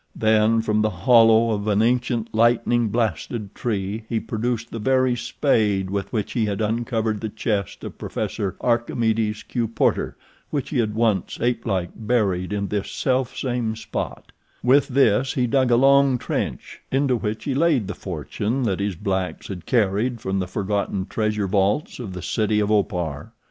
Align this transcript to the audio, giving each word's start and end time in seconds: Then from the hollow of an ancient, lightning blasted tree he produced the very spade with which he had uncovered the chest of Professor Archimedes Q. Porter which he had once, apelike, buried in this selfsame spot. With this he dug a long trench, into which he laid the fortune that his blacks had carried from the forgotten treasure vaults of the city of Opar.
Then 0.15 0.63
from 0.63 0.81
the 0.81 0.89
hollow 0.89 1.51
of 1.51 1.67
an 1.67 1.83
ancient, 1.83 2.33
lightning 2.33 2.87
blasted 2.89 3.53
tree 3.53 4.03
he 4.09 4.19
produced 4.19 4.71
the 4.71 4.79
very 4.79 5.15
spade 5.15 5.91
with 5.91 6.11
which 6.11 6.31
he 6.31 6.45
had 6.47 6.59
uncovered 6.59 7.21
the 7.21 7.29
chest 7.29 7.83
of 7.83 7.99
Professor 7.99 8.55
Archimedes 8.61 9.43
Q. 9.43 9.67
Porter 9.67 10.17
which 10.49 10.71
he 10.71 10.79
had 10.79 10.95
once, 10.95 11.37
apelike, 11.39 11.91
buried 11.95 12.51
in 12.51 12.69
this 12.69 12.89
selfsame 12.89 13.75
spot. 13.75 14.31
With 14.63 14.87
this 14.87 15.33
he 15.33 15.45
dug 15.45 15.69
a 15.69 15.75
long 15.75 16.17
trench, 16.17 16.81
into 16.91 17.15
which 17.15 17.43
he 17.43 17.53
laid 17.53 17.85
the 17.85 17.93
fortune 17.93 18.63
that 18.63 18.79
his 18.79 18.95
blacks 18.95 19.49
had 19.49 19.67
carried 19.67 20.19
from 20.19 20.39
the 20.39 20.47
forgotten 20.47 21.05
treasure 21.05 21.45
vaults 21.45 21.99
of 21.99 22.13
the 22.13 22.23
city 22.23 22.59
of 22.59 22.71
Opar. 22.71 23.33